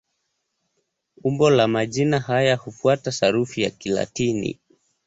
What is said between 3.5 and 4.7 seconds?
ya Kilatini.